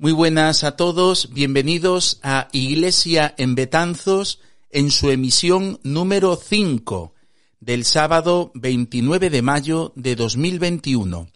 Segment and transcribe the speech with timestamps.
[0.00, 4.38] Muy buenas a todos, bienvenidos a Iglesia en Betanzos
[4.70, 7.14] en su emisión número 5
[7.58, 11.28] del sábado 29 de mayo de 2021.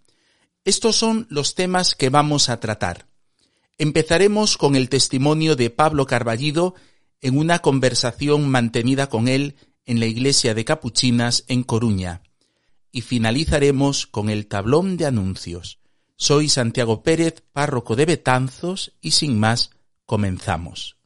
[0.65, 3.09] Estos son los temas que vamos a tratar.
[3.79, 6.77] Empezaremos con el testimonio de Pablo Carballido
[7.21, 9.57] en una conversación mantenida con él
[9.87, 12.23] en la iglesia de Capuchinas en Coruña.
[12.93, 15.82] Y finalizaremos con el tablón de anuncios.
[16.17, 19.71] Soy Santiago Pérez, párroco de Betanzos, y sin más,
[20.07, 20.97] comenzamos.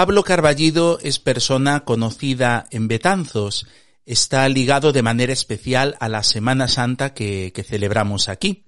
[0.00, 3.66] Pablo Carballido es persona conocida en Betanzos,
[4.06, 8.64] está ligado de manera especial a la Semana Santa que, celebramos aquí.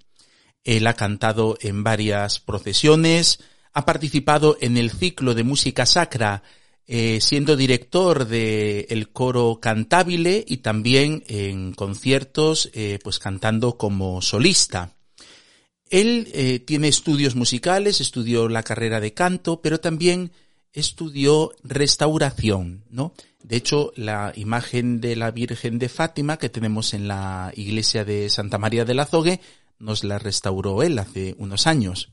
[0.65, 3.41] Él ha cantado en varias procesiones,
[3.73, 6.43] ha participado en el ciclo de música sacra,
[6.87, 14.21] eh, siendo director del el coro cantabile y también en conciertos, eh, pues cantando como
[14.23, 14.95] solista.
[15.91, 20.33] Él eh, tiene estudios musicales, estudió la carrera de canto, pero también
[20.73, 23.13] estudió restauración, ¿no?
[23.43, 28.31] De hecho, la imagen de la Virgen de Fátima que tenemos en la iglesia de
[28.31, 29.41] Santa María del Azogue
[29.79, 32.11] nos la restauró él hace unos años.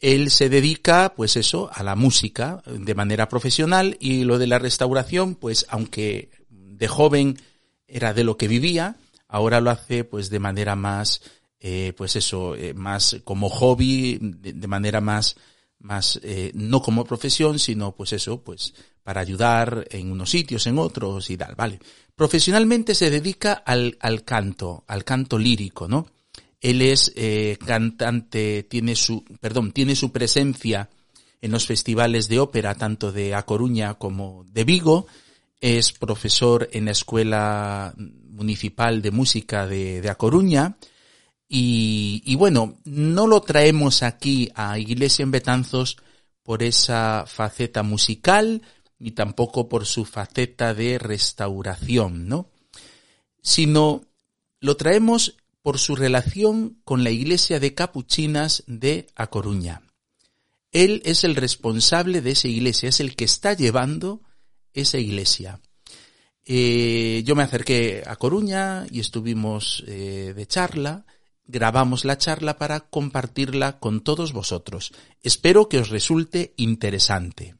[0.00, 4.58] Él se dedica, pues eso, a la música de manera profesional y lo de la
[4.58, 7.38] restauración, pues aunque de joven
[7.86, 8.96] era de lo que vivía,
[9.28, 11.22] ahora lo hace pues de manera más,
[11.60, 15.36] eh, pues eso, eh, más como hobby, de manera más
[15.84, 20.78] más eh, no como profesión, sino pues eso, pues para ayudar en unos sitios, en
[20.78, 21.78] otros y tal, ¿vale?
[22.16, 26.06] Profesionalmente se dedica al, al canto, al canto lírico, ¿no?
[26.60, 30.88] Él es eh, cantante, tiene su, perdón, tiene su presencia
[31.42, 35.06] en los festivales de ópera, tanto de A Coruña como de Vigo,
[35.60, 40.78] es profesor en la Escuela Municipal de Música de, de A Coruña,
[41.56, 45.98] y, bueno, no lo traemos aquí a Iglesia en Betanzos
[46.42, 48.62] por esa faceta musical,
[48.98, 52.50] ni tampoco por su faceta de restauración, ¿no?
[53.40, 54.02] Sino
[54.58, 59.82] lo traemos por su relación con la iglesia de capuchinas de A Coruña.
[60.72, 64.22] Él es el responsable de esa iglesia, es el que está llevando
[64.72, 65.60] esa iglesia.
[66.44, 71.06] Eh, yo me acerqué a Coruña y estuvimos eh, de charla
[71.46, 74.92] grabamos la charla para compartirla con todos vosotros.
[75.22, 77.56] Espero que os resulte interesante.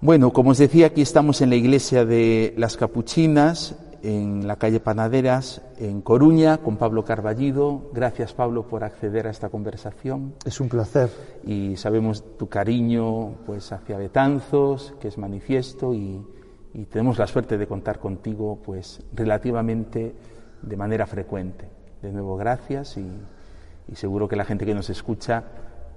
[0.00, 4.80] Bueno, como os decía, aquí estamos en la iglesia de las Capuchinas, en la calle
[4.80, 7.90] Panaderas, en Coruña, con Pablo Carballido.
[7.92, 10.34] Gracias, Pablo, por acceder a esta conversación.
[10.46, 11.10] Es un placer.
[11.44, 16.24] Y sabemos tu cariño pues, hacia Betanzos, que es manifiesto, y,
[16.72, 20.14] y tenemos la suerte de contar contigo pues, relativamente
[20.62, 23.10] de manera frecuente de nuevo gracias y,
[23.94, 25.42] seguro que la gente que nos escucha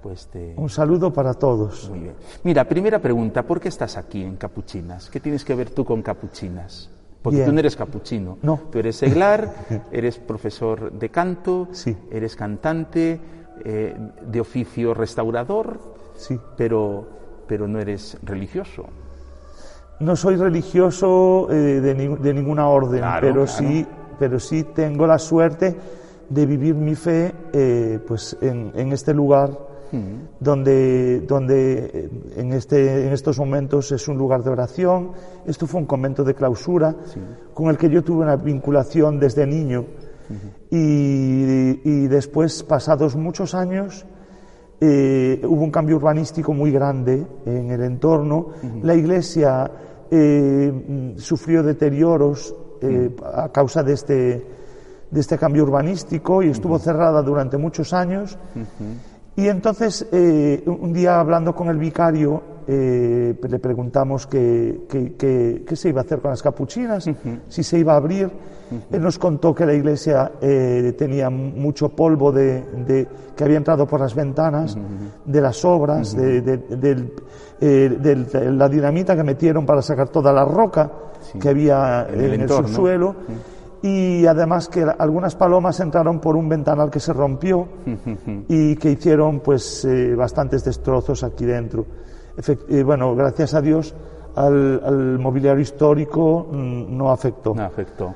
[0.02, 0.54] pues te...
[0.56, 1.88] Un saludo para todos.
[1.88, 2.14] Muy bien.
[2.42, 5.08] Mira, primera pregunta, ¿por qué estás aquí en Capuchinas?
[5.08, 6.90] ¿Qué tienes que ver tú con Capuchinas?
[7.22, 8.36] Porque tú no eres capuchino.
[8.42, 8.60] No.
[8.70, 9.54] Tú eres seglar,
[9.92, 11.96] eres profesor de canto, sí.
[12.10, 13.18] eres cantante,
[13.64, 15.80] eh, de oficio restaurador,
[16.16, 16.38] sí.
[16.54, 17.06] pero,
[17.46, 18.84] pero no eres religioso.
[20.00, 23.86] No soy religioso eh, de, de, ninguna orden, pero sí
[24.18, 25.76] pero sí tengo la suerte
[26.28, 29.50] de vivir mi fe eh, pues en, este lugar
[29.92, 29.98] mm.
[30.40, 35.12] donde, donde eh, en, este, en estos momentos es un lugar de oración.
[35.46, 36.94] Esto fue un convento de clausura
[37.52, 39.84] con el que yo tuve una vinculación desde niño
[40.70, 44.06] y, después, pasados muchos años,
[44.80, 48.48] eh, hubo un cambio urbanístico muy grande en el entorno.
[48.82, 49.70] La iglesia
[51.16, 52.54] sufrió deterioros
[52.84, 54.46] eh, a causa de este,
[55.10, 58.38] de este cambio urbanístico y estuvo cerrada durante muchos años.
[59.36, 64.80] Y entonces, eh, un día hablando con el vicario, eh, le preguntamos qué,
[65.74, 67.08] se iba a hacer con las capuchinas,
[67.48, 68.30] si se iba a abrir.
[68.90, 70.32] Él nos contó que la iglesia
[70.96, 73.06] tenía mucho polvo de,
[73.36, 74.76] que había entrado por las ventanas,
[75.24, 80.90] de las obras, de, de, la dinamita que metieron para sacar toda la roca
[81.40, 83.14] que había en el, subsuelo.
[83.82, 87.68] Y además que algunas palomas entraron por un ventanal que se rompió
[88.48, 91.84] y que hicieron pues eh, bastantes destrozos aquí dentro.
[92.36, 93.94] Eh, bueno, gracias a Dios
[94.34, 97.54] al, mobiliario histórico mm, no afectó.
[97.54, 98.14] No afectó.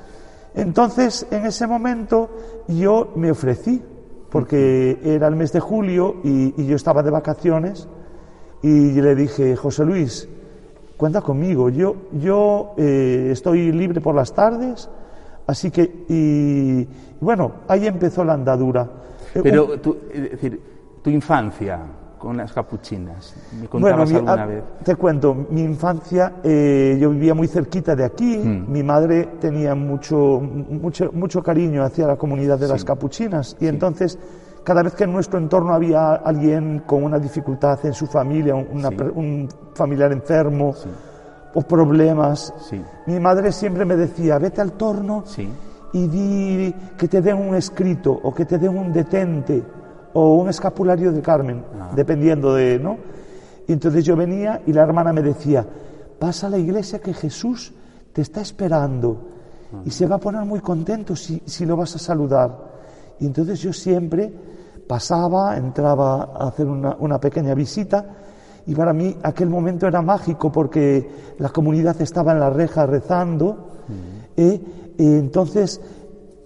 [0.55, 2.31] Entonces, en ese momento,
[2.69, 3.82] yo me ofrecí,
[4.31, 7.88] porque era el mes de julio y, y yo estaba de vacaciones,
[8.62, 10.29] y le dije, José Luis,
[10.97, 14.91] cuenta conmigo, yo, yo eh, estoy libre por las tardes,
[15.47, 16.88] así que, y
[17.21, 18.88] bueno, ahí empezó la andadura.
[19.35, 20.61] Eh, Pero, tu, es decir,
[21.03, 21.81] tu infancia
[22.19, 24.65] con las capuchinas, me contabas bueno, mi- alguna ah, vez.
[24.85, 28.70] Te cuento, mi infancia, eh, yo vivía muy cerquita de aquí, Mm.
[28.73, 34.19] mi madre tenía mucho, mucho, mucho cariño hacia la comunidad de las capuchinas y entonces
[34.65, 38.91] cada vez que en nuestro entorno había alguien con una dificultad en su familia, una
[38.91, 38.97] Sí.
[39.14, 40.75] un familiar enfermo
[41.55, 42.81] o problemas, Sí.
[43.06, 45.49] mi madre siempre me decía, vete al torno Sí.
[45.93, 49.62] y di que te den un escrito o que te den un detente
[50.19, 51.93] o un escapulario de Carmen, Ah.
[51.94, 52.97] dependiendo de, ¿no?
[53.69, 55.65] Y entonces yo venía y la hermana me decía,
[56.19, 57.73] pasa a la iglesia que Jesús
[58.12, 59.29] te está esperando
[59.85, 62.50] y se va a poner muy contento si, si lo vas a saludar.
[63.20, 64.32] Y entonces yo siempre
[64.88, 68.05] pasaba, entraba a hacer una, una pequeña visita
[68.67, 73.69] y para mí aquel momento era mágico porque la comunidad estaba en la reja rezando.
[74.37, 74.61] eh,
[74.99, 75.81] eh, entonces,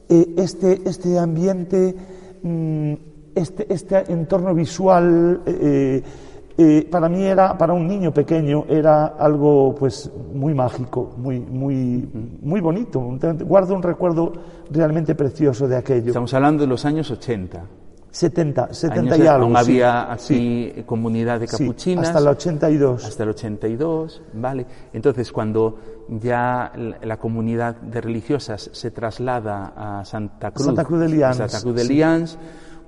[0.08, 1.94] eh, este, este ambiente,
[2.42, 2.92] mm,
[3.34, 6.02] este, este entorno visual, eh,
[6.58, 12.08] eh, para mí era, para un niño pequeño, era algo pues muy mágico, muy, muy,
[12.42, 13.00] muy bonito.
[13.44, 14.32] Guardo un recuerdo
[14.70, 16.08] realmente precioso de aquello.
[16.08, 17.64] Estamos hablando de los años 80.
[18.12, 19.46] 70, 70 Años y algo.
[19.46, 19.60] aún sí.
[19.72, 22.08] había aquí comunidad de Sí, capuchinas.
[22.08, 23.04] hasta el 82.
[23.06, 24.66] hasta el 82, ¿vale?
[24.92, 25.78] Entonces, cuando
[26.20, 31.60] ya la, comunidad de religiosas se traslada a Santa Cruz, Santa Cruz de Lians, Santa
[31.62, 31.94] Cruz de sí.
[31.94, 32.38] Lians,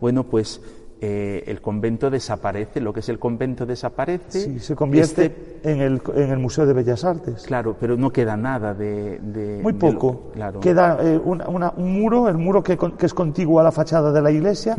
[0.04, 0.60] bueno, pues
[1.00, 4.38] eh, el convento desaparece, lo que es el convento desaparece.
[4.42, 7.44] Sí, se convierte Este- en, el, en el Museo de Bellas Artes.
[7.44, 9.18] claro, pero no queda nada de...
[9.20, 10.06] de- Muy de poco.
[10.26, 10.60] lo- claro.
[10.60, 14.20] Queda eh, una- una- un muro, el muro que, es contiguo a la fachada de
[14.20, 14.76] la iglesia,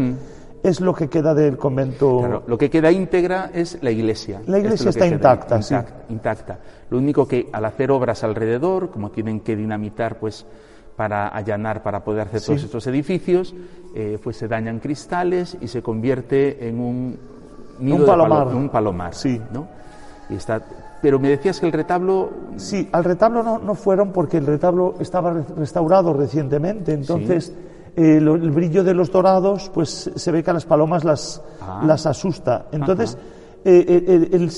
[0.62, 2.18] es lo que queda del convento.
[2.18, 2.20] Mm.
[2.20, 4.44] Claro, lo que queda íntegra es la iglesia.
[4.46, 5.74] La iglesia es está queda intacta, sí.
[5.74, 6.60] intacta, intacta.
[6.92, 10.46] Lo único que al hacer obras alrededor, como tienen que dinamitar, pues
[10.96, 13.54] para allanar, para poder hacer todos estos edificios,
[13.96, 17.18] eh, pues se dañan cristales y se convierte en un
[17.80, 18.56] nido Un de palo- palomar.
[18.56, 19.42] un palomar, Sí.
[19.52, 19.68] ¿no?
[20.30, 20.62] Y está.
[21.02, 24.96] Pero me decías que el retablo Sí, al retablo no, no fueron porque el retablo
[25.00, 27.54] estaba re- restaurado recientemente, entonces
[27.98, 31.42] eh, lo- el brillo de los dorados, pues se ve que a las palomas las,
[31.62, 31.82] Ah.
[31.86, 32.66] las asusta.
[32.74, 33.18] Entonces,
[33.64, 34.50] eh, el,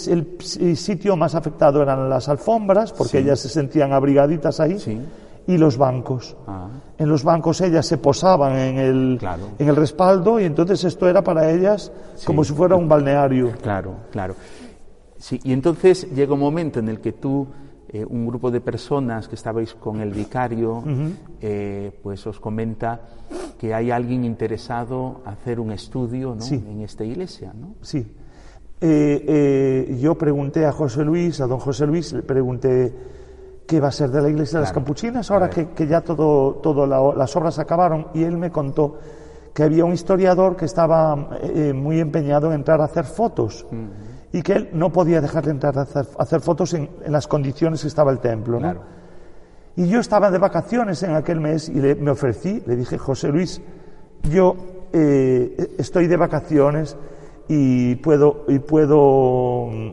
[0.60, 5.00] el- sitio más afectado eran las alfombras, porque ellas se sentían abrigaditas ahí, Sí.
[5.48, 6.36] Y los bancos.
[6.46, 6.68] Ah.
[6.98, 9.44] En los bancos ellas se posaban en el, Claro.
[9.58, 11.92] en el respaldo y entonces esto era para ellas
[12.26, 13.52] como si fuera un balneario.
[13.62, 14.36] Claro, claro.
[15.18, 17.48] Sí, y entonces llega un momento en el que tú,
[17.90, 20.84] eh, un grupo de personas que estabais con el vicario,
[21.42, 23.00] eh, pues os comenta
[23.58, 26.42] que hay alguien interesado a hacer un estudio ¿no?
[26.42, 26.56] Sí.
[26.56, 27.76] en esta iglesia, ¿no?
[27.82, 28.06] Sí.
[28.80, 32.94] Eh, yo pregunté a José Luis, a don José Luis, le pregunté
[33.68, 34.72] qué va a ser de la iglesia de las.
[34.74, 38.96] Capuchinas ahora que, que ya todo, todo la- las obras acabaron y él me contó
[39.54, 43.66] que había un historiador que estaba eh, muy empeñado en entrar a hacer fotos
[44.32, 47.12] y que él no podía dejar de entrar a hacer, a hacer fotos en, en
[47.12, 48.54] las condiciones que estaba el templo.
[48.60, 48.62] ¿no?
[48.72, 48.82] Claro.
[49.76, 53.30] Y yo estaba de vacaciones en aquel mes y le- me ofrecí, le dije, José
[53.30, 53.62] Luis,
[54.32, 54.56] yo
[54.94, 56.96] eh, estoy de vacaciones
[57.48, 59.92] y puedo, y puedo, mm,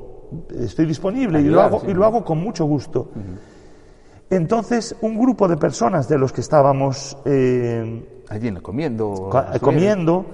[0.61, 3.09] estoy disponible y lo, hago, sí, y lo hago con mucho gusto.
[4.37, 9.31] Entonces, un grupo de personas de los que estábamos eh, Allí en- comiendo.
[9.61, 10.27] comiendo,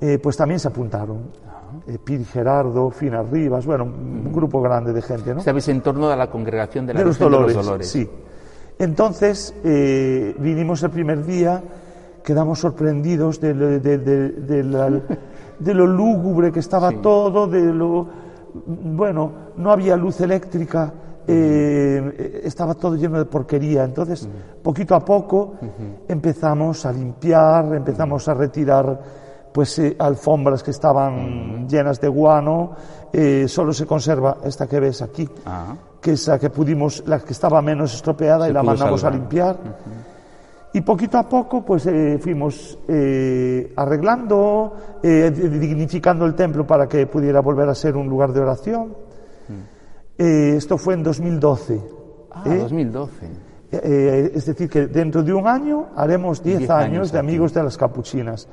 [0.00, 1.30] eh, pues también se apuntaron.
[1.86, 5.40] Eh, Piri Gerardo, Fina Rivas, bueno, un grupo grande de gente, ¿no?
[5.40, 7.88] Estabais en torno a la congregación de la de los dolores, de los Dolores.
[7.90, 8.08] sí.
[8.78, 11.62] Entonces eh, vinimos el primer día,
[12.24, 16.96] quedamos sorprendidos de, lo- de- la- lúgubre que estaba Sí.
[17.02, 18.06] todo, de lo
[18.66, 20.92] bueno, no había luz eléctrica,
[21.26, 23.84] eh, estaba todo lleno de porquería.
[23.84, 24.28] Entonces,
[24.62, 25.54] poquito a poco
[26.08, 29.00] empezamos a limpiar, empezamos a retirar
[29.52, 32.72] pues eh, alfombras que estaban llenas de guano,
[33.12, 37.20] eh, solo se conserva esta que ves aquí Ah, que es la que pudimos, la
[37.20, 39.14] que estaba menos estropeada Se y la mandamos salvar.
[39.14, 39.56] a limpiar.
[40.72, 47.06] Y poquito a poco, pues eh, fuimos eh, arreglando, eh, dignificando el templo para que
[47.06, 48.92] pudiera volver a ser un lugar de oración.
[50.18, 51.80] Eh, esto fue en 2012.
[52.30, 52.58] ah, ¿eh?
[52.58, 53.26] 2012.
[53.72, 57.26] Eh, es decir, que dentro de un año haremos 10 Diez años, años de aquí.
[57.28, 58.48] amigos de las capuchinas.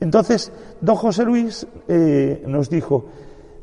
[0.00, 3.06] Entonces, don José Luis eh, nos dijo,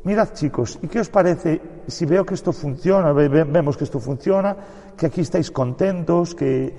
[0.03, 3.83] mirad chicos, ¿y qué os parece si veo que esto funciona, ve- ve- vemos que
[3.83, 4.55] esto funciona,
[4.97, 6.73] que aquí estáis contentos, que,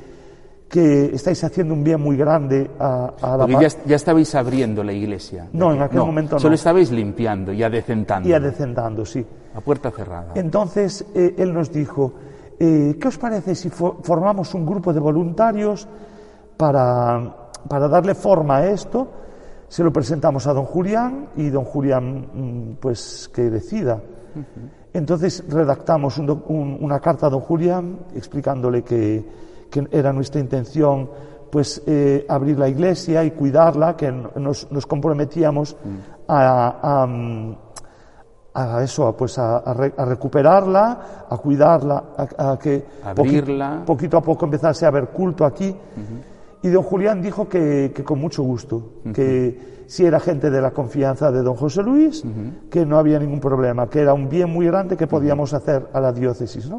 [0.68, 4.84] que estáis haciendo un bien muy grande a, a la Porque ya, ya estabais abriendo
[4.84, 5.48] la iglesia.
[5.52, 6.40] No, en aquel momento no.
[6.40, 8.28] Solo estabais limpiando y adecentando.
[8.28, 9.24] y adecentando, sí.
[9.54, 10.32] A puerta cerrada.
[10.34, 12.12] Entonces eh, él nos dijo,
[12.60, 15.88] eh, ¿qué os parece si fo- formamos un grupo de voluntarios
[16.56, 17.34] para,
[17.68, 19.08] para darle forma a esto?
[19.68, 24.00] Se lo presentamos a don Julián y don Julián, mm, pues, que decida.
[24.92, 31.08] Entonces redactamos un un- una carta a don Julián explicándole que, que era nuestra intención
[31.50, 35.76] pues eh, abrir la iglesia y cuidarla, que nos, nos comprometíamos
[36.28, 37.56] a, a, mm,
[38.54, 43.82] a eso, a, pues a, a re- a recuperarla, a cuidarla, a, a que Abrirla.
[43.86, 45.74] poquito a poco empezase a haber culto aquí.
[46.60, 50.72] Y don Julián dijo que, que con mucho gusto, que si era gente de la
[50.72, 52.22] confianza de don José Luis,
[52.68, 56.00] que no había ningún problema, que era un bien muy grande que podíamos hacer a
[56.00, 56.68] la diócesis.
[56.68, 56.76] ¿no?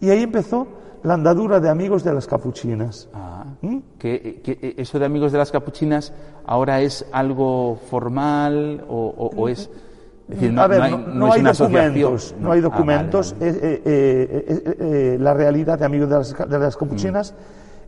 [0.00, 0.66] Y ahí empezó
[1.04, 3.08] la andadura de amigos de las capuchinas.
[3.14, 3.78] Ah, ¿Mm?
[3.98, 6.12] que, que eso de amigos de las capuchinas
[6.46, 9.70] ahora es algo formal o, o- o es...
[10.28, 12.52] es decir, no, a ver, no hay, no, no no es hay una documentos, no
[12.52, 13.34] hay documentos.
[15.18, 17.34] la realidad de Amigos de las, de las Capuchinas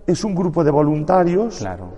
[0.06, 1.88] es un grupo de voluntarios, Claro,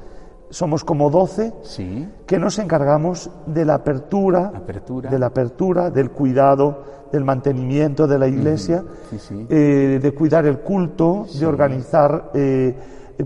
[0.50, 5.10] somos como 12, sí, que nos encargamos de la apertura, Apertura.
[5.10, 9.46] de la apertura, del cuidado, del mantenimiento de la iglesia, sí, sí.
[9.48, 12.74] eh, de cuidar el culto, de organizar, eh,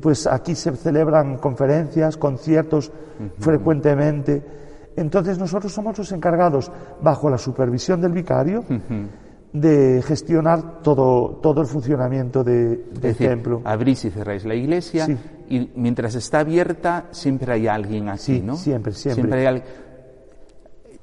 [0.00, 2.90] pues aquí se celebran conferencias, conciertos
[3.38, 4.42] frecuentemente.
[4.96, 6.70] Entonces nosotros somos los encargados,
[7.02, 8.64] bajo la supervisión del vicario,
[9.52, 13.60] de gestionar todo, todo el funcionamiento de- del templo.
[13.64, 15.06] abrís y cerráis la iglesia
[15.48, 18.56] y mientras está abierta siempre hay alguien aquí, Sí, ¿no?
[18.56, 19.46] siempre, siempre.
[19.46, 19.62] hay.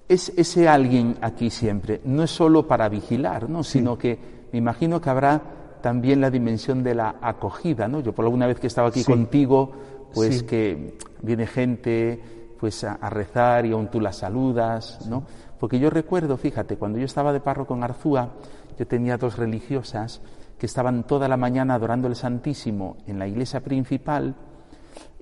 [0.10, 3.64] Es, ese alguien aquí siempre no es solo para vigilar, ¿no?
[3.64, 4.18] Sino que
[4.52, 5.40] me imagino que habrá
[5.82, 8.00] también la dimensión de la acogida, ¿no?
[8.02, 9.06] Yo por alguna vez que estaba aquí Sí.
[9.12, 9.72] contigo,
[10.14, 10.46] pues Sí.
[10.46, 12.20] que viene gente
[12.60, 15.24] pues a, a rezar y aún tú la saludas, ¿no?
[15.60, 18.30] Porque yo recuerdo, fíjate, cuando yo estaba de párroco en Arzúa,
[18.78, 20.22] yo tenía dos religiosas
[20.58, 24.36] que estaban toda la mañana adorando el Santísimo en la iglesia principal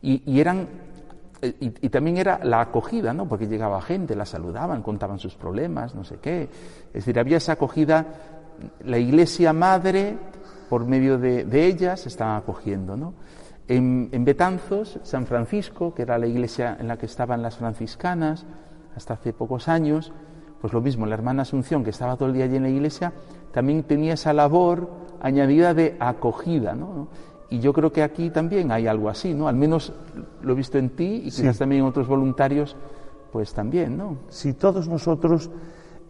[0.01, 0.67] y, y eran
[1.41, 3.27] y, y también era la acogida, ¿no?
[3.27, 6.43] Porque llegaba gente, la saludaban, contaban sus problemas, no sé qué.
[6.87, 8.05] Es decir, había esa acogida,
[8.83, 10.17] la iglesia madre,
[10.69, 13.13] por medio de, de ellas, estaban acogiendo, ¿no?
[13.67, 18.45] En, en Betanzos, San Francisco, que era la iglesia en la que estaban las franciscanas
[18.95, 20.13] hasta hace pocos años,
[20.61, 23.13] pues lo mismo, la hermana Asunción, que estaba todo el día allí en la iglesia,
[23.51, 24.89] también tenía esa labor
[25.21, 27.07] añadida de acogida, ¿no?
[27.49, 29.47] Y yo creo que aquí también hay algo así, ¿no?
[29.47, 29.93] Al menos
[30.41, 32.75] lo he visto en ti y quizás también en otros voluntarios,
[33.31, 34.17] pues también, ¿no?
[34.29, 35.49] Si todos nosotros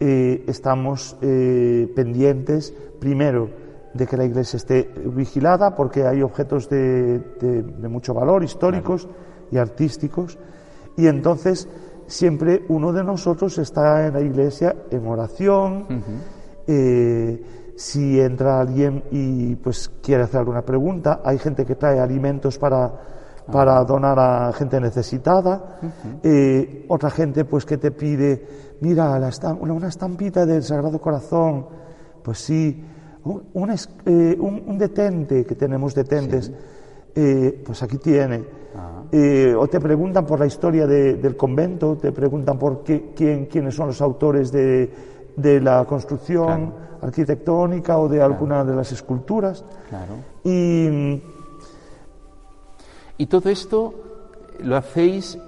[0.00, 3.50] eh, estamos eh, pendientes, primero,
[3.94, 9.08] de que la iglesia esté vigilada, porque hay objetos de, de- de mucho valor, históricos
[9.50, 10.38] y artísticos,
[10.96, 11.68] y entonces
[12.06, 15.86] siempre uno de nosotros está en la iglesia en oración.
[16.66, 17.42] eh,
[17.78, 22.90] si entra alguien y pues quiere hacer alguna pregunta, hay gente que trae alimentos para,
[23.52, 25.78] para donar a gente necesitada,
[26.24, 28.44] eh, otra gente pues que te pide,
[28.80, 31.66] mira, la estam- una, una estampita del Sagrado Corazón,
[32.20, 32.82] pues sí,
[33.22, 36.50] un, un eh, un- un detente, que tenemos detentes,
[37.14, 38.42] eh, pues aquí tiene.
[39.12, 43.46] Eh, o te preguntan por la historia de- del convento, te preguntan por qué, quién,
[43.46, 44.90] quiénes son los autores de,
[45.38, 49.64] de la construcción arquitectónica o de alguna de las esculturas.
[49.88, 50.14] Claro.
[50.44, 51.22] Y
[53.18, 53.94] Y todo esto
[54.60, 55.38] lo hacéis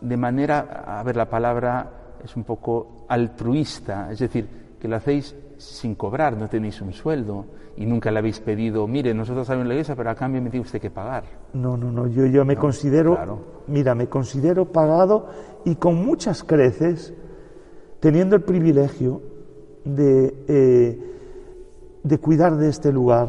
[0.00, 1.90] de manera, a ver, la palabra
[2.24, 4.48] es un poco altruista, es decir,
[4.80, 7.44] que lo hacéis sin cobrar, no tenéis un sueldo
[7.76, 10.64] y nunca le habéis pedido, mire, nosotros sabemos la iglesia, pero a cambio me tiene
[10.64, 11.24] usted que pagar.
[11.52, 13.38] no, no, no, yo, yo me considero, claro.
[13.66, 15.26] mira, me considero pagado
[15.66, 17.12] y con muchas creces,
[18.00, 19.22] teniendo el privilegio
[19.84, 20.98] de, eh,
[22.02, 23.28] de cuidar de este lugar,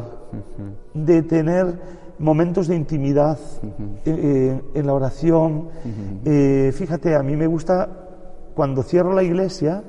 [0.94, 5.68] de tener momentos de intimidad eh, eh, en la oración.
[6.24, 7.88] Eh, fíjate, a mí me gusta,
[8.54, 9.82] cuando cierro la iglesia,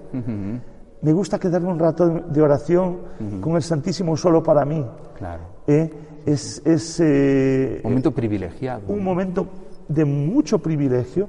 [1.01, 2.97] me gusta quedarme un rato de oración
[3.41, 4.85] con el Santísimo solo para mí.
[5.17, 5.43] Claro.
[5.67, 5.89] ¿eh?
[6.25, 8.83] Es, es, Momento privilegiado.
[8.87, 9.47] un momento
[9.93, 11.27] de mucho privilegio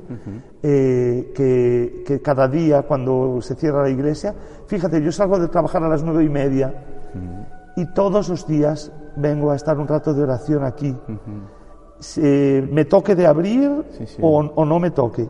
[0.62, 4.34] eh, que, que cada día cuando se cierra la iglesia,
[4.66, 6.72] fíjate, yo salgo de trabajar a las nueve y media
[7.76, 10.96] y todos los días vengo a estar un rato de oración aquí.
[11.98, 14.16] Se- me toque de abrir Sí, sí.
[14.22, 15.28] O, o no me toque.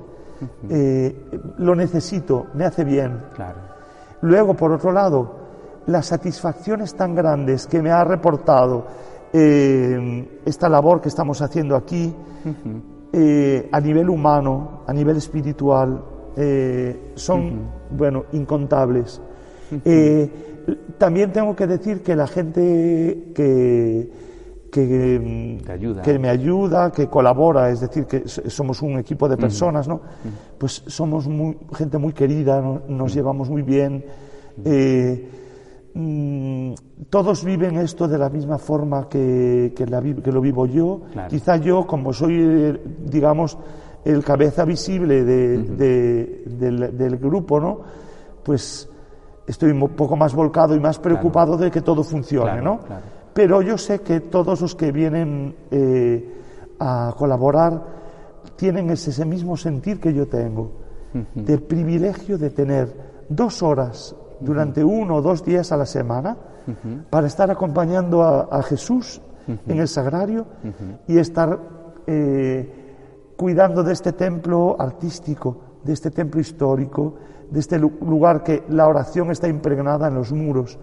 [0.68, 1.14] Eh,
[1.58, 3.20] lo necesito, me hace bien.
[3.34, 3.58] Claro.
[4.22, 5.36] Luego, por otro lado,
[5.86, 8.86] las satisfacciones tan grandes que me ha reportado
[9.32, 12.14] eh, esta labor que estamos haciendo aquí,
[13.12, 16.02] eh, a nivel humano, a nivel espiritual,
[16.36, 19.20] eh, son, bueno, incontables.
[20.98, 24.10] también tengo que decir que la gente que,
[24.70, 25.60] que,
[26.02, 30.00] que, me ayuda, que colabora, es decir, que somos un equipo de personas, ¿no?
[30.58, 34.04] Pues somos muy, gente muy querida, nos llevamos muy bien.
[34.64, 35.41] Eh,
[35.94, 36.72] mm,
[37.10, 41.02] todos viven esto de la misma forma que, que, lo vivo yo.
[41.28, 43.58] Quizá yo, como soy, digamos,
[44.04, 47.80] el cabeza visible de, del, grupo, ¿no?
[48.42, 48.88] Pues
[49.46, 52.80] estoy un poco más volcado y más preocupado de que todo funcione, ¿no?
[53.32, 56.42] pero yo sé que todos los que vienen eh,
[56.78, 57.82] a colaborar
[58.56, 60.72] tienen ese, mismo sentir que yo tengo,
[61.34, 62.92] del privilegio de tener
[63.28, 66.36] dos horas durante uno o dos días a la semana
[67.10, 69.20] para estar acompañando a, Jesús
[69.66, 70.46] en el sagrario
[71.08, 71.58] y estar
[72.06, 72.68] eh,
[73.36, 77.14] cuidando de este templo artístico, de este templo histórico,
[77.50, 80.78] de este lugar que la oración está impregnada en los muros.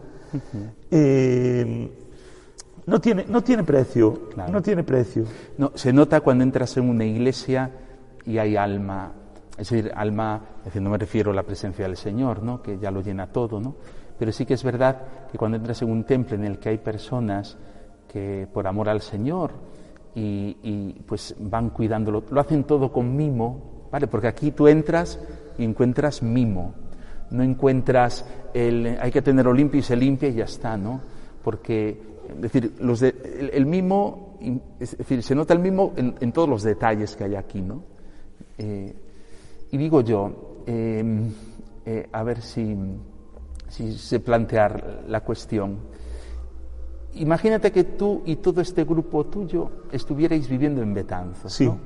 [2.90, 5.24] No tiene, no tiene precio, no tiene precio.
[5.60, 7.70] No, se nota cuando entras en una iglesia
[8.26, 9.12] y hay alma,
[9.60, 10.42] es decir, alma,
[10.74, 12.62] no me refiero a la presencia del Señor, ¿no?
[12.62, 13.76] que ya lo llena todo, ¿no?
[14.20, 15.02] pero sí que es verdad
[15.32, 17.58] que cuando entras en un templo en el que hay personas
[18.12, 19.52] que por amor al Señor
[20.14, 24.08] y, pues van cuidándolo, lo hacen todo con mimo, ¿vale?
[24.08, 25.18] Porque aquí tú entras
[25.58, 26.74] y encuentras mimo,
[27.32, 31.00] no encuentras el hay que tenerlo limpio y se limpia y ya está, ¿no?
[31.42, 32.02] Porque
[32.36, 34.38] es decir, los el, mimo,
[34.80, 37.84] es decir, se nota el mimo en, todos los detalles que hay aquí, ¿no?
[38.58, 38.94] Eh,
[39.72, 41.32] y digo yo, em,
[41.86, 42.76] eh, a ver si,
[43.68, 45.78] si se plantear la cuestión.
[47.16, 51.78] Imagínate que tú y todo este grupo tuyo estuvierais viviendo en Betanzos, ¿no?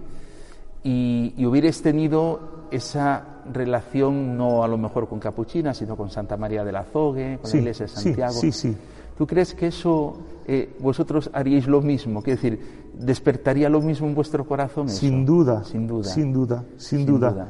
[0.83, 6.35] Y, y, hubierais tenido esa relación no a lo mejor con Capuchina, sino con Santa
[6.35, 8.33] María de la Zogue, con la iglesia de Santiago.
[8.33, 8.77] Sí, sí, sí.
[9.17, 10.17] ¿Tú crees que eso
[10.47, 12.21] eh, vosotros haríais lo mismo?
[12.21, 12.59] Quiero decir,
[12.93, 14.89] ¿despertaría lo mismo en vuestro corazón?
[14.89, 17.47] Sin duda, sin duda, sin duda, sin, duda.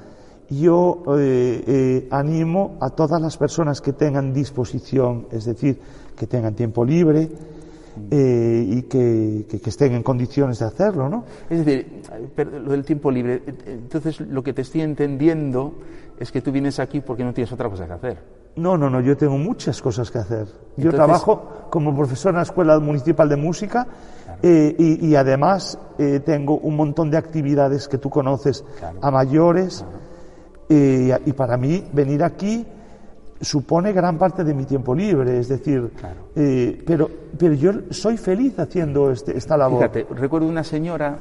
[0.60, 5.80] Yo eh, eh, animo a todas las personas que tengan disposición, es decir,
[6.16, 7.30] que tengan tiempo libre,
[8.10, 11.26] y que, que, estén en condiciones de hacerlo, ¿no?
[11.48, 12.02] Es decir,
[12.36, 15.76] lo del tiempo libre, entonces lo que te estoy entendiendo
[16.20, 18.18] es que tú vienes aquí porque no tienes otra cosa que hacer.
[18.56, 20.48] No, no, no, yo tengo muchas cosas que hacer.
[20.78, 23.88] Yo trabajo como profesor en la Escuela Municipal de Música
[24.44, 28.64] eh, y, además eh, tengo un montón de actividades que tú conoces
[29.02, 29.84] a mayores
[30.70, 32.66] eh, y para mí venir aquí
[33.42, 35.92] supone gran parte de mi tiempo libre, es decir,
[36.86, 39.80] pero, pero yo soy feliz haciendo este, esta labor.
[39.80, 41.18] Fíjate, recuerdo una señora,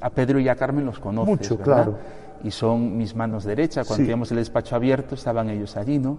[0.00, 1.98] a Pedro y a Carmen los conoces, Mucho, claro
[2.42, 3.86] y son mis manos derechas.
[3.86, 6.18] Cuando teníamos el despacho abierto estaban ellos allí, ¿no?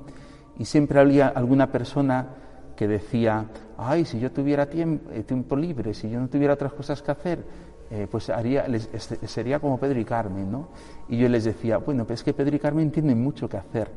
[0.57, 2.27] Y siempre había alguna persona
[2.75, 3.45] que decía,
[3.77, 7.11] ay, si yo tuviera tiempo, eh, tiempo libre, si yo no tuviera otras cosas que
[7.11, 7.43] hacer,
[7.89, 10.67] eh, pues haría, este, sería como Pedro y Carmen, ¿no?
[11.07, 13.89] Y yo les decía, bueno, pues es que Pedro y Carmen tienen mucho que hacer.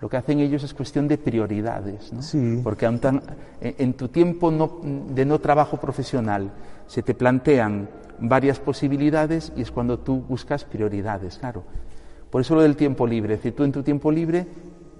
[0.00, 2.22] Lo que hacen ellos es cuestión de prioridades, ¿no?
[2.22, 2.60] Sí.
[2.62, 3.00] Porque en,
[3.60, 6.52] en tu tiempo no, de no trabajo profesional
[6.86, 11.64] se te plantean varias posibilidades y es cuando tú buscas prioridades, claro.
[12.30, 14.46] Por eso lo del tiempo libre, es decir, tú en tu tiempo libre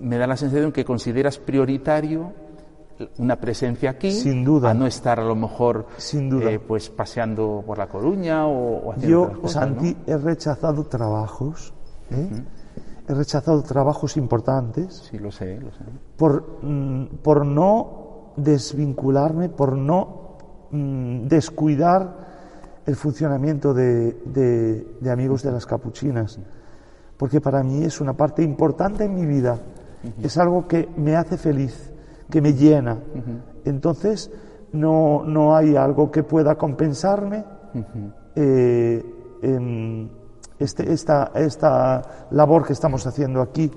[0.00, 2.32] me da la sensación que consideras prioritario
[3.18, 6.88] una presencia aquí, sin duda, a no estar a lo mejor, sin duda, eh, pues
[6.90, 11.74] paseando por la Coruña o, haciendo Yo, Santi, he rechazado trabajos,
[12.10, 12.28] ¿eh?
[13.08, 15.08] he rechazado trabajos importantes.
[15.10, 15.84] Sí, lo sé, lo sé.
[16.16, 20.36] Por, mm, por no desvincularme, por no
[20.70, 22.26] mm, descuidar
[22.86, 26.38] el funcionamiento de, amigos de las capuchinas,
[27.16, 29.58] porque para mí es una parte importante en mi vida,
[30.22, 31.90] es algo que me hace feliz,
[32.30, 32.98] que me llena.
[33.64, 34.30] Entonces,
[34.72, 37.44] no, no, hay algo que pueda compensarme
[38.34, 39.04] eh,
[39.42, 40.10] en
[40.58, 43.70] este, esta, esta labor que estamos haciendo aquí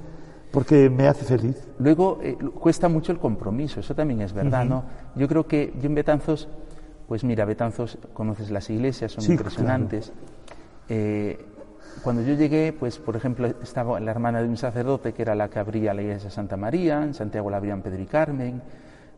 [0.52, 1.68] porque me hace feliz.
[1.78, 4.84] Luego eh, cuesta mucho el compromiso, eso también es verdad, ¿no?
[5.16, 6.48] Yo creo que yo en Betanzos
[7.10, 10.14] pues mira, Betanzos, conoces las iglesias, son impresionantes.
[10.88, 11.44] Eh,
[12.04, 15.50] cuando yo llegué, pues por ejemplo, estaba la hermana de un sacerdote que era la
[15.50, 18.62] que abría la iglesia de Santa María, en Santiago la abrían Pedro y Carmen,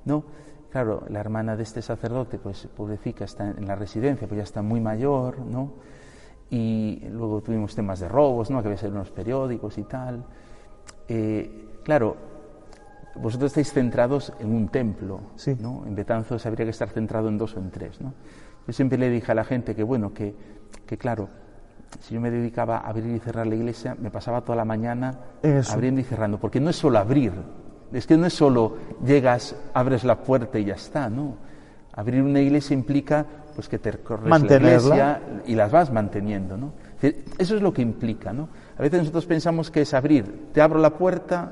[0.05, 0.23] ¿no?
[0.71, 4.61] Claro, la hermana de este sacerdote, pues pobrecita, está en la residencia, pues ya está
[4.61, 5.73] muy mayor, ¿no?
[6.49, 8.61] Y luego tuvimos temas de robos, ¿no?
[8.61, 10.23] Que había unos periódicos y tal.
[11.07, 12.15] Eh, claro,
[13.15, 15.57] vosotros estáis centrados en un templo, Sí.
[15.59, 15.83] ¿no?
[15.85, 18.13] En Betanzos habría que estar centrado en dos o en tres, ¿no?
[18.67, 20.35] Yo siempre le dije a la gente que, bueno, que,
[20.85, 21.29] que claro,
[22.01, 25.19] si yo me dedicaba a abrir y cerrar la iglesia, me pasaba toda la mañana
[25.41, 25.73] Eso.
[25.73, 27.31] abriendo y cerrando, porque no es solo abrir,
[27.93, 31.35] es que no es solo llegas, abres la puerta y ya está, ¿no?
[31.93, 34.69] Abrir una iglesia implica pues que te corres Mantenerla.
[34.69, 36.73] la iglesia y las vas manteniendo, ¿no?
[37.37, 38.49] Eso es lo que implica, ¿no?
[38.77, 41.51] A veces nosotros pensamos que es abrir, te abro la puerta,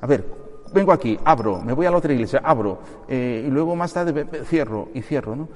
[0.00, 0.24] a ver,
[0.72, 4.26] vengo aquí, abro, me voy a la otra iglesia, abro, eh, y luego más tarde
[4.44, 5.48] cierro y cierro, ¿no?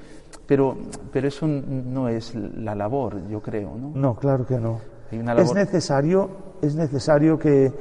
[0.47, 0.77] Pero,
[1.11, 3.91] pero eso no es la labor, yo creo, ¿no?
[3.95, 4.79] No, claro que no.
[5.11, 6.29] Es necesario,
[6.61, 7.71] es necesario que,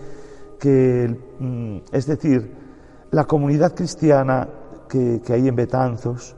[0.58, 2.50] que, mm, es decir,
[3.10, 4.48] la comunidad cristiana
[4.88, 6.36] que, que hay en Betanzos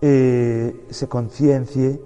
[0.00, 2.00] eh, se conciencie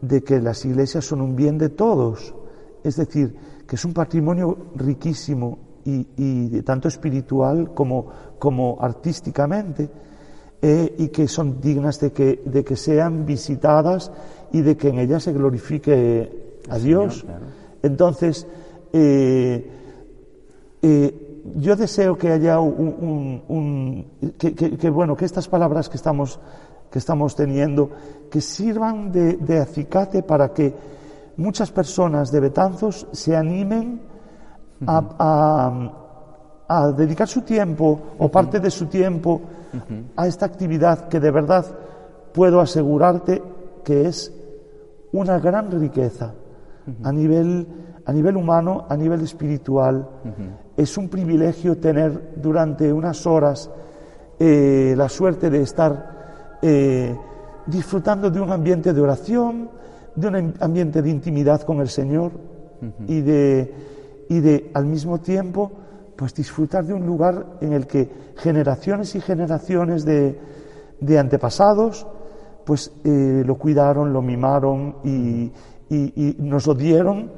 [0.00, 2.34] de que las iglesias son un bien de todos,
[2.82, 8.06] es decir, que es un patrimonio riquísimo y, y tanto espiritual como,
[8.38, 9.88] como artísticamente,
[10.62, 14.10] eh, y que son dignas de que, de que sean visitadas
[14.52, 17.20] y de que en ellas se glorifique a Dios.
[17.20, 17.46] Señor, claro.
[17.82, 18.46] Entonces,
[18.92, 19.70] eh,
[20.82, 21.22] eh,
[21.56, 25.96] yo deseo que haya un, un- un- que, que- que, bueno que estas palabras que
[25.96, 26.40] estamos
[26.90, 27.90] que estamos teniendo
[28.30, 30.72] que sirvan de, de acicate para que
[31.36, 34.00] muchas personas de Betanzos se animen
[34.86, 36.05] a, a-
[36.68, 39.40] a dedicar su tiempo o parte de su tiempo
[40.16, 41.64] a esta actividad que de verdad
[42.32, 43.42] puedo asegurarte
[43.84, 44.32] que es
[45.12, 46.32] una gran riqueza
[47.02, 47.66] a nivel
[48.08, 50.06] a nivel humano, a nivel espiritual.
[50.76, 53.68] Es un privilegio tener durante unas horas
[54.38, 57.16] eh, la suerte de estar eh,
[57.66, 59.68] disfrutando de un ambiente de oración,
[60.14, 62.30] de un am- ambiente de intimidad con el Señor
[63.08, 63.74] y de
[64.28, 65.72] y de al mismo tiempo
[66.16, 70.38] pues disfrutar de un lugar en el que generaciones y generaciones de,
[71.00, 72.06] de antepasados
[72.64, 75.52] pues eh, lo cuidaron, lo mimaron y,
[75.88, 77.30] y- y nos lo dieron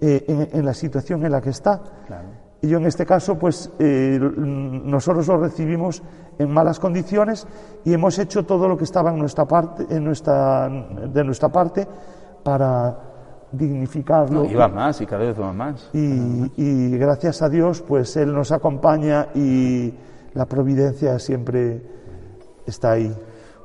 [0.00, 1.80] eh, en, en la situación en la que está.
[2.06, 2.28] Claro.
[2.60, 6.02] Y yo en este caso, pues eh, nosotros lo recibimos
[6.38, 7.46] en malas condiciones
[7.84, 11.86] y hemos hecho todo lo que estaba en nuestra parte, en nuestra, de nuestra parte
[12.42, 12.98] para
[13.56, 14.44] dignificarlo.
[14.44, 15.90] No, y va más, y cada vez va más.
[15.92, 19.92] Y, y gracias a Dios, pues Él nos acompaña y
[20.34, 21.82] la providencia siempre
[22.66, 23.14] está ahí.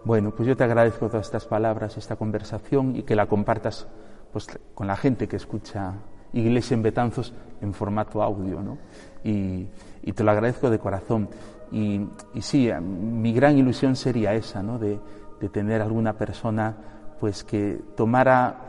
[0.06, 3.88] Bueno, pues yo te agradezco todas estas palabras, esta conversación y que la compartas
[4.32, 5.93] pues, con la gente que escucha
[6.34, 8.78] Iglesia en Betanzos en formato audio, ¿no?
[9.23, 9.67] Y,
[10.04, 11.28] y te lo agradezco de corazón.
[11.71, 14.80] Y, y sí, a- mi gran ilusión sería esa, ¿no?
[14.80, 14.99] De,
[15.41, 16.75] de tener alguna persona
[17.19, 18.69] pues que tomara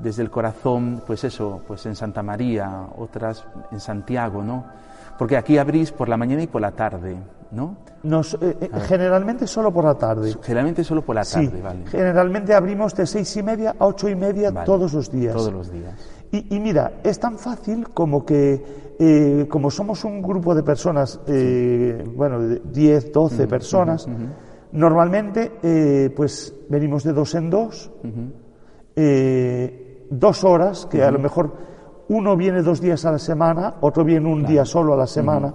[0.00, 4.64] desde el corazón, pues eso, pues en Santa María, otras en Santiago, ¿no?
[5.18, 7.16] Porque aquí abrís por la mañana y por la tarde,
[7.50, 7.76] ¿no?
[8.02, 10.34] Nos, eh, eh, generalmente solo por la tarde.
[10.42, 11.86] Generalmente solo por la Sí, tarde, ¿vale?
[11.86, 14.66] generalmente abrimos de seis y media a ocho y media Vale.
[14.66, 15.34] todos los días.
[15.34, 15.94] Todos los días.
[16.30, 21.18] Y, y mira, es tan fácil como que, eh, como somos un grupo de personas,
[21.26, 24.06] bueno, de 10, 12 personas,
[24.72, 27.90] normalmente pues venimos de dos en dos,
[30.10, 31.52] dos horas, que a lo mejor
[32.08, 35.52] uno viene dos días a la semana, otro viene un día solo a la semana,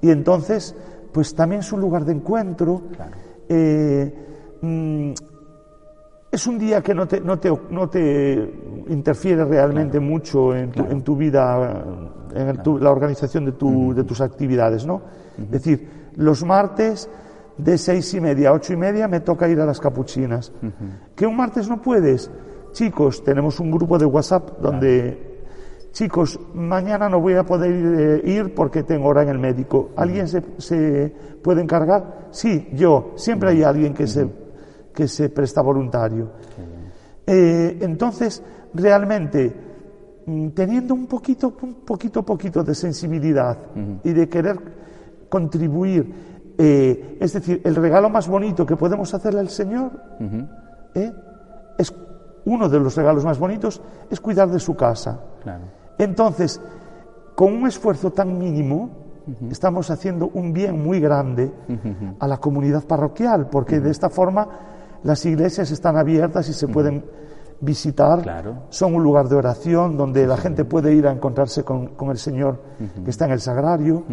[0.00, 0.74] y entonces
[1.12, 2.82] pues también es un lugar de encuentro.
[2.96, 3.12] Claro.
[3.48, 4.14] eh,
[4.60, 5.10] mm,
[6.30, 10.82] es un día que no te, no te, no te interfiere realmente mucho en tu,
[10.84, 11.82] en tu vida,
[12.34, 15.00] en tu- la organización de, tu- de tus actividades, ¿no?
[15.38, 17.08] Es decir, los martes
[17.56, 20.52] de seis y media a ocho y media me toca ir a las capuchinas.
[21.14, 22.30] ¿Que un martes no puedes?
[22.76, 25.40] Chicos, tenemos un grupo de WhatsApp donde,
[25.92, 29.92] chicos, mañana no voy a poder eh, ir porque tengo hora en el médico.
[29.96, 31.10] ¿Alguien se, se
[31.42, 32.28] puede encargar?
[32.32, 33.12] Sí, yo.
[33.16, 34.28] Siempre hay alguien que se
[34.92, 36.32] que se presta voluntario.
[37.26, 38.42] Eh, entonces,
[38.74, 39.54] realmente,
[40.26, 43.56] mm, teniendo un poquito, un poquito, poquito de sensibilidad
[44.04, 44.58] y de querer
[45.30, 46.12] contribuir,
[46.58, 49.92] eh, es decir, el regalo más bonito que podemos hacerle al Señor,
[50.94, 51.10] ¿eh?
[51.78, 51.90] es
[52.46, 55.20] uno de los regalos más bonitos, es cuidar de su casa.
[55.42, 55.64] Claro.
[55.98, 56.60] Entonces,
[57.34, 58.90] con un esfuerzo tan mínimo,
[59.50, 61.52] estamos haciendo un bien muy grande
[62.18, 64.48] a la comunidad parroquial, porque de esta forma
[65.02, 67.04] las iglesias están abiertas y se pueden
[67.60, 68.22] visitar.
[68.22, 68.64] Claro.
[68.68, 72.18] Son un lugar de oración donde la gente puede ir a encontrarse con, con el
[72.18, 72.60] Señor
[73.04, 74.04] que está en el sagrario.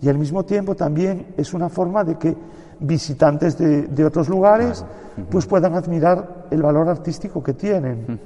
[0.00, 2.36] Y al mismo tiempo también es una forma de que
[2.80, 4.84] visitantes de, de otros lugares
[5.30, 8.20] pues puedan admirar el valor artístico que tienen.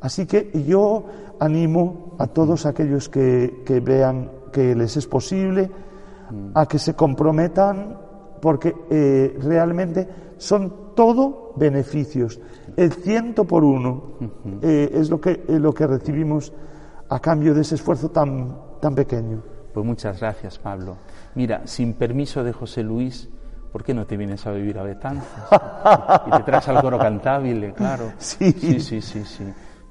[0.00, 1.04] Así que yo
[1.40, 5.70] animo a todos aquellos que, que vean que les es posible
[6.54, 7.96] a que se comprometan
[8.40, 12.40] porque eh, realmente son todo beneficios.
[12.76, 14.18] El ciento por uno
[14.62, 16.52] eh, es lo que, lo que recibimos
[17.08, 19.42] a cambio de ese esfuerzo tan, tan pequeño.
[19.72, 20.96] Pues muchas gracias, Pablo.
[21.34, 23.28] Mira, sin permiso de José Luis,
[23.72, 25.28] ¿por qué no te vienes a vivir a Betanzos?
[26.26, 28.12] y te traes al coro cantable, claro.
[28.18, 28.52] Sí.
[28.52, 29.44] sí, sí, sí, sí.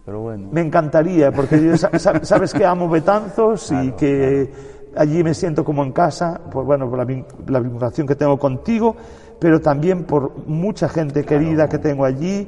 [0.06, 0.50] Pero bueno.
[0.52, 4.50] Me encantaría, porque sabes que amo Betanzos y que
[4.96, 8.96] allí me siento como en casa, por, bueno, por la, vinculación que tengo contigo,
[9.40, 12.48] pero también por mucha gente querida que tengo allí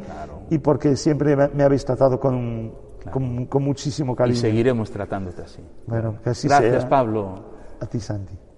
[0.50, 2.72] y porque siempre me, habéis tratado con,
[3.12, 4.38] con, muchísimo cariño.
[4.38, 5.62] Y seguiremos tratándote así.
[5.86, 7.60] Bueno, que así Gracias, Pablo.
[7.80, 8.49] A ti, Santi.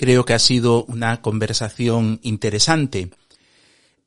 [0.00, 3.10] Creo que ha sido una conversación interesante.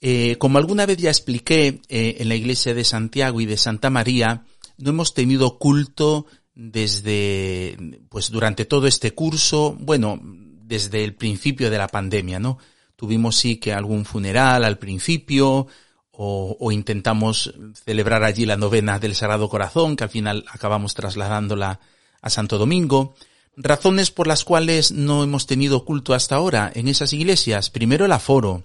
[0.02, 3.92] Eh, como alguna vez ya expliqué eh, en la iglesia de Santiago y de Santa
[3.92, 4.44] María,
[4.80, 6.26] no hemos tenido culto
[6.56, 7.78] desde,
[8.10, 12.58] pues durante todo este curso, bueno, desde el principio de la pandemia, ¿no?
[12.96, 15.68] Tuvimos sí que algún funeral al principio,
[16.10, 17.54] o, o, intentamos
[17.86, 21.80] celebrar allí la novena del Sagrado Corazón, que al final acabamos trasladándola
[22.20, 23.14] a Santo Domingo.
[23.56, 27.70] Razones por las cuales no hemos tenido culto hasta ahora en esas iglesias.
[27.70, 28.64] Primero el aforo.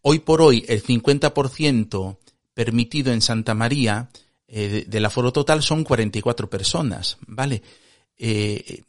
[0.00, 2.16] Hoy por hoy el 50%
[2.54, 4.08] permitido en Santa María
[4.48, 7.62] eh, del aforo total son 44 personas, ¿vale?
[8.16, 8.84] Eh,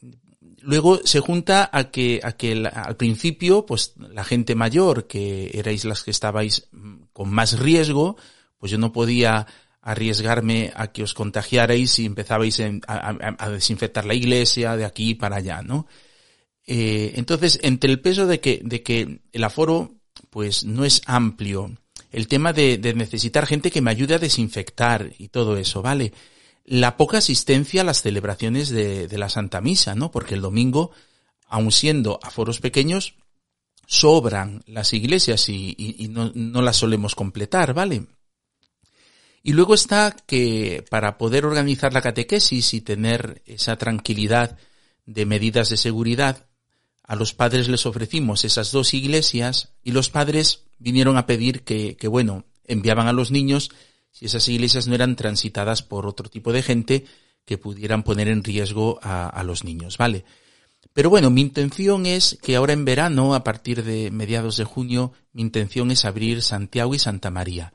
[0.60, 5.84] luego se junta a que, a que al principio, pues la gente mayor, que erais
[5.84, 6.68] las que estabais
[7.12, 8.16] con más riesgo,
[8.58, 9.46] pues yo no podía
[9.88, 15.62] arriesgarme a que os contagiarais y empezabais a, desinfectar la iglesia de aquí para allá,
[15.62, 15.86] ¿no?
[16.66, 19.94] Eh, entonces, entre el peso de que, de que el aforo
[20.28, 21.72] pues no es amplio.
[22.12, 26.12] El tema de, necesitar gente que me ayude a desinfectar y todo eso, ¿vale?
[26.66, 30.10] La poca asistencia a las celebraciones de, la Santa Misa, ¿no?
[30.10, 30.90] Porque el domingo,
[31.46, 33.14] aun siendo aforos pequeños,
[33.86, 38.04] sobran las iglesias y, no, no, las solemos completar, ¿vale?
[39.48, 44.58] Y luego está que para poder organizar la catequesis y tener esa tranquilidad
[45.06, 46.44] de medidas de seguridad,
[47.02, 51.96] a los padres les ofrecimos esas dos iglesias y los padres vinieron a pedir que,
[52.08, 53.70] bueno, enviaban a los niños
[54.10, 57.06] si esas iglesias no eran transitadas por otro tipo de gente
[57.46, 60.26] que pudieran poner en riesgo a, a los niños, ¿vale?
[60.92, 65.14] Pero bueno, mi intención es que ahora en verano, a partir de mediados de junio,
[65.32, 67.72] mi intención es abrir Santiago y Santa María.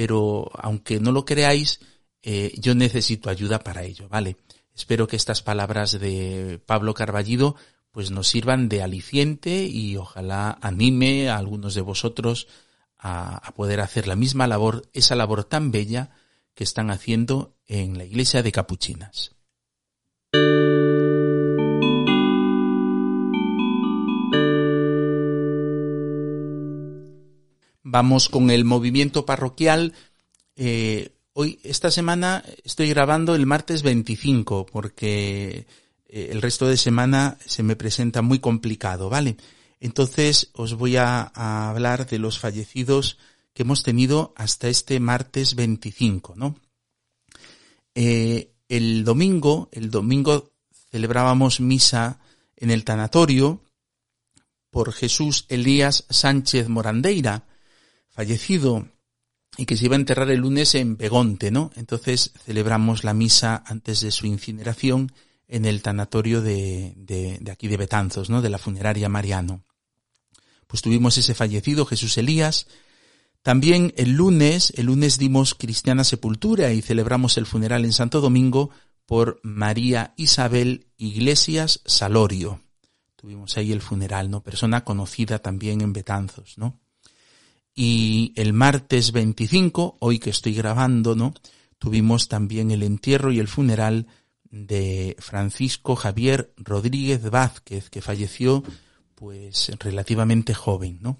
[0.00, 1.78] Pero aunque no lo creáis,
[2.22, 4.38] eh, yo necesito ayuda para ello, ¿vale?
[4.74, 7.54] Espero que estas palabras de Pablo Carballido
[7.90, 12.48] pues nos sirvan de aliciente y ojalá anime a algunos de vosotros
[12.96, 16.12] a, poder hacer la misma labor, esa labor tan bella
[16.54, 19.36] que están haciendo en la iglesia de Capuchinas.
[27.92, 29.94] Vamos con el movimiento parroquial.
[30.54, 35.66] Eh, hoy, esta semana, estoy grabando el martes 25 porque
[36.06, 39.36] eh, el resto de semana se me presenta muy complicado, ¿vale?
[39.80, 43.18] Entonces os voy a, hablar de los fallecidos
[43.52, 46.54] que hemos tenido hasta este martes 25, ¿no?
[47.96, 50.52] Eh, el domingo, el domingo
[50.92, 52.20] celebrábamos misa
[52.54, 53.64] en el tanatorio
[54.70, 57.49] por Jesús Elías Sánchez Morandeira,
[58.20, 58.86] fallecido
[59.56, 61.70] y que se iba a enterrar el lunes en Begonte, ¿no?
[61.74, 65.10] Entonces celebramos la misa antes de su incineración
[65.48, 68.42] en el tanatorio de, de, aquí de Betanzos, ¿no?
[68.42, 69.64] De la funeraria Mariano.
[70.66, 72.66] Pues tuvimos ese fallecido, Jesús Elías.
[73.40, 78.68] También el lunes, el lunes dimos cristiana sepultura y celebramos el funeral en Santo Domingo
[79.06, 82.60] por María Isabel Iglesias Salorio.
[83.16, 84.42] Tuvimos ahí el funeral, ¿no?
[84.42, 86.78] Persona conocida también en Betanzos, ¿no?
[87.82, 91.32] Y el martes 25, hoy que estoy grabando, ¿no?
[91.78, 94.06] Tuvimos también el entierro y el funeral
[94.50, 98.62] de Francisco Javier Rodríguez Vázquez, que falleció
[99.14, 101.16] pues relativamente joven, ¿no?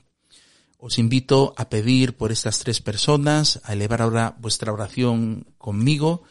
[0.77, 6.25] Os invito a pedir por estas tres personas, a elevar ahora vuestra oración conmigo,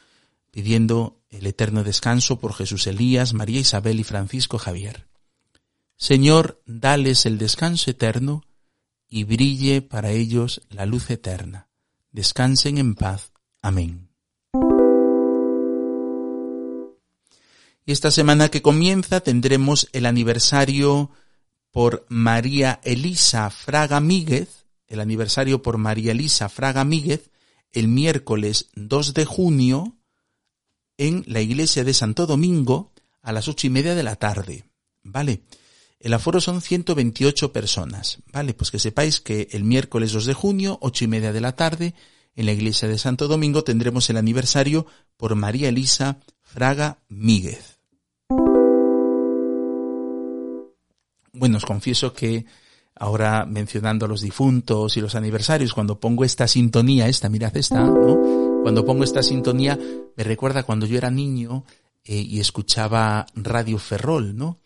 [0.51, 5.07] pidiendo el eterno descanso por Jesús Elías, María Isabel y Francisco Javier.
[5.97, 8.43] Señor, dales el descanso eterno
[9.09, 11.67] y brille para ellos la luz eterna.
[12.11, 13.31] Descansen en paz.
[13.61, 14.09] Amén.
[17.85, 21.11] Y esta semana que comienza tendremos el aniversario
[21.71, 27.31] por María Elisa Fraga Míguez, el aniversario por María Elisa Fraga Míguez,
[27.71, 29.97] el miércoles 2 de junio
[30.97, 32.91] en la iglesia de Santo Domingo
[33.21, 34.65] a las ocho y media de la tarde.
[35.03, 35.41] ¿vale?
[35.99, 38.53] El aforo son 128 personas, ¿vale?
[38.53, 41.93] Pues que sepáis que el miércoles 2 de junio, ocho y media de la tarde,
[42.38, 44.85] en la iglesia de Santo Domingo tendremos el aniversario
[45.17, 47.79] por María Elisa Fraga Míguez.
[51.33, 52.45] Bueno, os confieso que
[52.95, 57.83] ahora mencionando a los difuntos y los aniversarios, cuando pongo esta sintonía, esta, mirad esta,
[57.83, 58.62] ¿no?
[58.62, 59.77] Cuando pongo esta sintonía,
[60.15, 61.65] me recuerda cuando yo era niño
[62.05, 64.59] eh, y escuchaba Radio Ferrol, ¿no?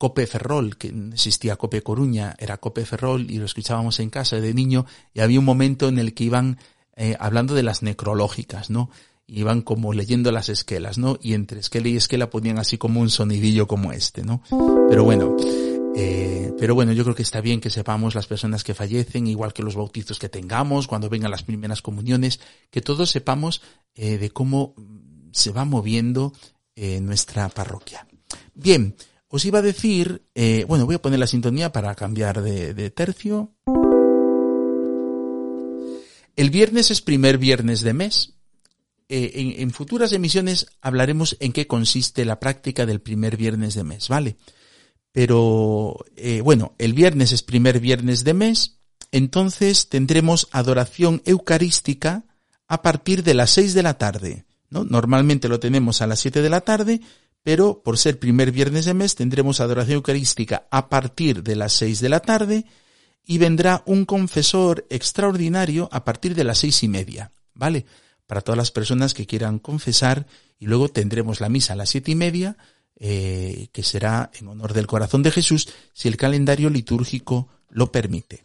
[0.00, 4.54] Cope Ferrol, que existía Cope Coruña, era Cope Ferrol y lo escuchábamos en casa de
[4.54, 6.56] niño y había un momento en el que iban
[6.96, 8.88] eh, hablando de las necrológicas, ¿no?
[9.26, 11.18] Iban como leyendo las esquelas, ¿no?
[11.20, 14.42] Y entre esquela y esquela ponían así como un sonidillo como este, ¿no?
[14.88, 15.36] Pero bueno,
[15.94, 19.52] eh, pero bueno, yo creo que está bien que sepamos las personas que fallecen, igual
[19.52, 23.60] que los bautizos que tengamos, cuando vengan las primeras comuniones, que todos sepamos
[23.94, 24.74] eh, de cómo
[25.32, 26.32] se va moviendo
[26.74, 28.06] eh, nuestra parroquia.
[28.54, 28.94] Bien,
[29.32, 33.54] os iba a decir, eh, bueno, voy a poner la sintonía para cambiar de, tercio.
[36.34, 38.34] El viernes es primer viernes de mes.
[39.08, 44.08] Eh, en, futuras emisiones hablaremos en qué consiste la práctica del primer viernes de mes,
[44.08, 44.36] ¿vale?
[45.12, 48.80] Pero, eh, bueno, el viernes es primer viernes de mes,
[49.12, 52.24] entonces tendremos adoración eucarística
[52.66, 54.82] a partir de las seis de la tarde, ¿no?
[54.82, 57.00] Normalmente lo tenemos a las siete de la tarde,
[57.42, 62.00] pero por ser primer viernes de mes tendremos adoración eucarística a partir de las seis
[62.00, 62.66] de la tarde
[63.24, 67.86] y vendrá un confesor extraordinario a partir de las seis y media, ¿vale?
[68.26, 70.26] Para todas las personas que quieran confesar
[70.58, 72.56] y luego tendremos la misa a las siete y media,
[72.96, 78.44] eh, que será en honor del corazón de Jesús si el calendario litúrgico lo permite.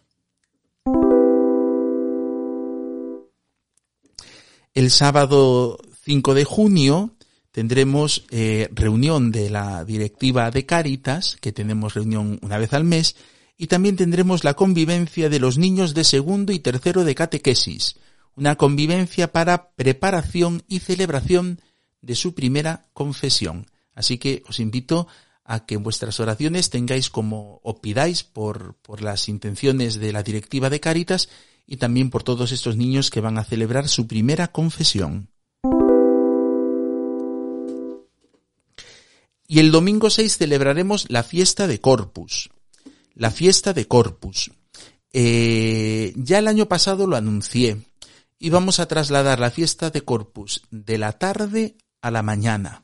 [4.73, 7.15] El sábado 5 de junio
[7.55, 13.15] tendremos eh, reunión de la directiva de Cáritas, que tenemos reunión una vez al mes,
[13.57, 17.95] y también tendremos la convivencia de los niños de segundo y tercero de catequesis,
[18.35, 21.61] una convivencia para preparación y celebración
[22.01, 23.67] de su primera confesión.
[23.93, 25.07] Así que os invito
[25.45, 30.23] a que en vuestras oraciones tengáis como o pidáis por, por las intenciones de la
[30.23, 31.29] directiva de Cáritas
[31.65, 35.29] y también por todos estos niños que van a celebrar su primera confesión.
[39.47, 42.49] Y el domingo 6 celebraremos la fiesta de Corpus.
[43.13, 44.51] La fiesta de Corpus.
[45.13, 47.84] Eh, ya el año pasado lo anuncié.
[48.39, 52.84] Y vamos a trasladar la fiesta de Corpus de la tarde a la mañana.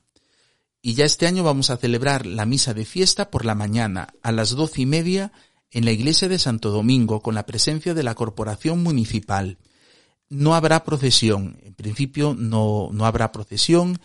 [0.81, 4.31] Y ya este año vamos a celebrar la misa de fiesta por la mañana a
[4.31, 5.31] las doce y media
[5.71, 9.57] en la iglesia de Santo Domingo con la presencia de la corporación municipal.
[10.29, 11.59] No habrá procesión.
[11.63, 13.99] En principio no, no habrá procesión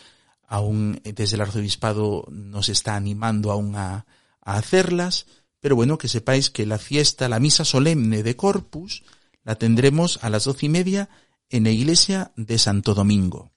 [0.46, 4.06] aún desde el arzobispado nos está animando aún a,
[4.40, 5.26] a hacerlas,
[5.60, 9.02] pero bueno, que sepáis que la fiesta, la misa solemne de Corpus,
[9.44, 11.08] la tendremos a las doce y media
[11.50, 13.52] en la iglesia de Santo Domingo.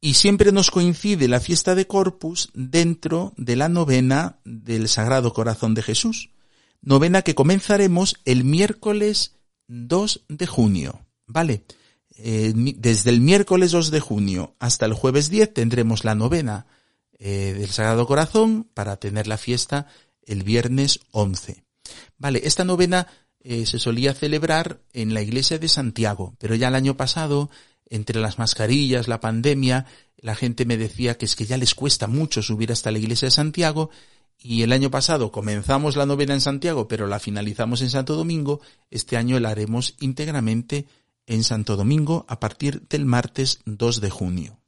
[0.00, 5.72] Y siempre nos coincide la fiesta de Corpus dentro de la novena del Sagrado Corazón
[5.72, 6.28] de Jesús.
[6.82, 9.34] Novena que comenzaremos el miércoles
[9.68, 11.06] 2 de junio.
[11.26, 11.64] ¿Vale?
[12.16, 16.66] Eh, desde el miércoles 2 de junio hasta el jueves 10 tendremos la novena
[17.18, 19.88] eh, del Sagrado Corazón para tener la fiesta
[20.22, 21.64] el viernes 11.
[22.18, 23.08] Vale, esta novena
[23.40, 27.50] eh, se solía celebrar en la iglesia de Santiago, pero ya el año pasado,
[27.86, 32.06] entre las mascarillas, la pandemia, la gente me decía que es que ya les cuesta
[32.06, 33.90] mucho subir hasta la iglesia de Santiago
[34.38, 38.60] y el año pasado comenzamos la novena en Santiago, pero la finalizamos en Santo Domingo,
[38.90, 40.86] este año la haremos íntegramente
[41.26, 44.60] en Santo Domingo a partir del martes 2 de junio.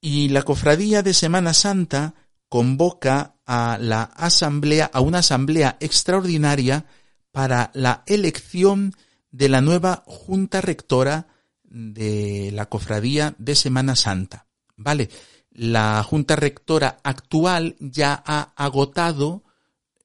[0.00, 2.14] Y la cofradía de Semana Santa
[2.48, 6.86] convoca a la asamblea, a una asamblea extraordinaria
[7.32, 8.94] para la elección
[9.30, 11.26] de la nueva junta rectora
[11.62, 14.46] de la cofradía de Semana Santa.
[14.76, 15.10] Vale,
[15.50, 19.42] la junta rectora actual ya ha agotado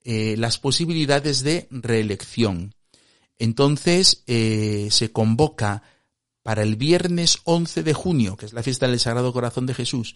[0.04, 2.76] eh, las posibilidades de reelección.
[3.38, 5.84] Entonces eh, se convoca
[6.44, 10.16] para el viernes 11 de junio, que es la fiesta del Sagrado Corazón de Jesús,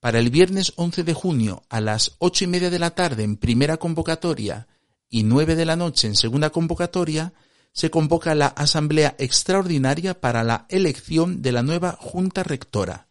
[0.00, 3.36] para el viernes 11 de junio a las ocho y media de la tarde en
[3.36, 4.68] primera convocatoria
[5.10, 7.32] y nueve de la noche en segunda convocatoria,
[7.72, 13.08] se convoca la Asamblea Extraordinaria para la elección de la nueva Junta Rectora.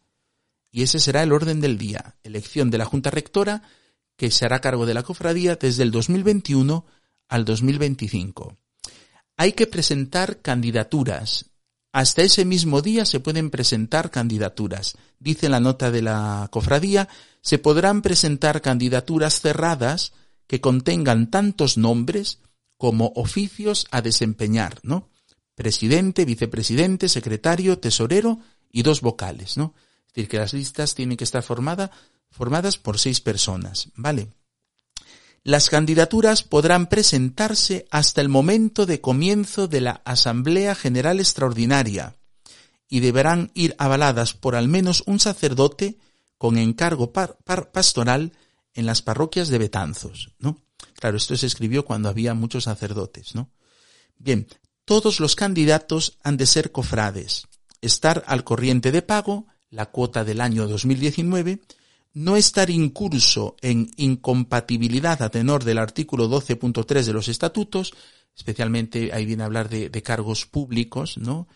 [0.70, 2.16] Y ese será el orden del día.
[2.22, 3.62] Elección de la Junta Rectora
[4.18, 6.84] que se hará cargo de la cofradía desde el 2021
[7.28, 8.58] al 2025.
[9.38, 11.46] Hay que presentar candidaturas
[11.92, 14.96] hasta ese mismo día se pueden presentar candidaturas.
[15.18, 17.08] Dice la nota de la cofradía,
[17.40, 20.12] se podrán presentar candidaturas cerradas
[20.46, 22.40] que contengan tantos nombres
[22.76, 25.08] como oficios a desempeñar, ¿no?
[25.54, 28.38] Presidente, vicepresidente, secretario, tesorero
[28.70, 29.74] y dos vocales, ¿no?
[30.06, 31.90] Es decir, que las listas tienen que estar formadas
[32.30, 34.28] por seis personas, ¿vale?
[35.44, 42.16] Las candidaturas podrán presentarse hasta el momento de comienzo de la Asamblea General Extraordinaria
[42.88, 45.98] y deberán ir avaladas por al menos un sacerdote
[46.36, 48.32] con encargo pastoral
[48.74, 50.58] en las parroquias de Betanzos, ¿no?
[50.94, 53.50] Claro, esto se escribió cuando había muchos sacerdotes, ¿no?
[54.18, 54.46] Bien,
[54.84, 57.46] todos los candidatos han de ser cofrades,
[57.80, 61.60] estar al corriente de pago, la cuota del año 2019,
[62.18, 67.94] no estar incurso en incompatibilidad a tenor del artículo 12.3 de los estatutos,
[68.36, 71.46] especialmente ahí viene a hablar de, cargos públicos, ¿no?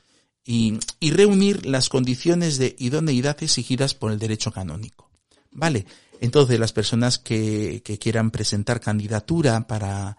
[0.44, 5.10] Y, y, reunir las condiciones de idoneidad exigidas por el derecho canónico.
[5.50, 5.84] Vale,
[6.20, 10.16] entonces las personas que, que quieran presentar candidatura para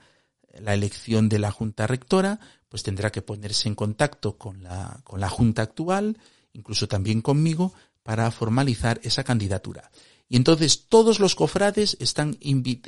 [0.60, 5.22] la elección de la Junta Rectora, pues tendrá que ponerse en contacto con la, con
[5.22, 6.18] la Junta actual,
[6.52, 7.74] incluso también conmigo,
[8.04, 9.90] para formalizar esa candidatura.
[10.34, 12.40] Y entonces todos los cofrades están,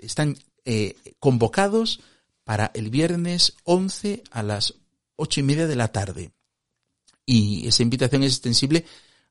[0.02, 0.36] están
[0.66, 2.00] eh, convocados
[2.44, 4.74] para el viernes 11 a las
[5.16, 6.32] ocho y media de la tarde.
[7.24, 8.84] Y esa invitación es extensible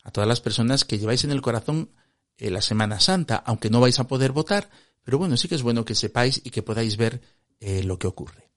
[0.05, 1.91] a todas las personas que lleváis en el corazón
[2.39, 4.71] eh, la Semana Santa, aunque no vais a poder votar,
[5.03, 7.21] pero bueno, sí que es bueno que sepáis y que podáis ver
[7.59, 8.49] eh, lo que ocurre.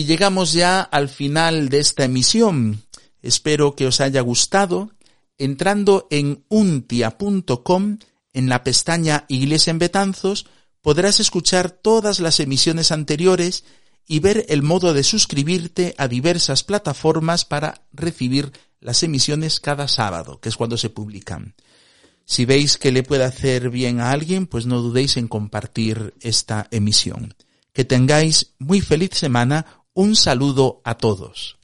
[0.00, 2.84] Y llegamos ya al final de esta emisión.
[3.20, 4.92] Espero que os haya gustado.
[5.36, 7.98] Entrando en untia.com,
[8.32, 10.46] en la pestaña Iglesia en Betanzos,
[10.80, 13.64] podrás escuchar todas las emisiones anteriores
[14.06, 20.40] y ver el modo de suscribirte a diversas plataformas para recibir las emisiones cada sábado,
[20.40, 21.54] que es cuando se publican.
[22.24, 26.68] Si veis que le puede hacer bien a alguien, pues no dudéis en compartir esta
[26.70, 27.34] emisión.
[27.74, 31.59] Que tengáis muy feliz semana un saludo a todos.